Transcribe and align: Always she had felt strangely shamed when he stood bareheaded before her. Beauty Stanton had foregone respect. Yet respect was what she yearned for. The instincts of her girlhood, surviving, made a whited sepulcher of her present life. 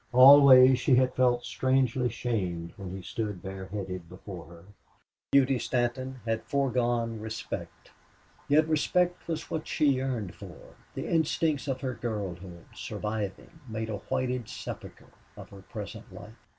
Always 0.13 0.79
she 0.79 0.95
had 0.95 1.13
felt 1.13 1.45
strangely 1.45 2.09
shamed 2.09 2.73
when 2.75 2.89
he 2.89 3.03
stood 3.03 3.43
bareheaded 3.43 4.09
before 4.09 4.45
her. 4.47 4.65
Beauty 5.31 5.59
Stanton 5.59 6.21
had 6.25 6.41
foregone 6.41 7.19
respect. 7.19 7.91
Yet 8.47 8.67
respect 8.67 9.27
was 9.27 9.51
what 9.51 9.67
she 9.67 9.85
yearned 9.85 10.33
for. 10.33 10.73
The 10.95 11.07
instincts 11.07 11.67
of 11.67 11.81
her 11.81 11.93
girlhood, 11.93 12.65
surviving, 12.73 13.59
made 13.67 13.91
a 13.91 13.97
whited 13.97 14.49
sepulcher 14.49 15.13
of 15.37 15.49
her 15.51 15.61
present 15.61 16.11
life. 16.11 16.33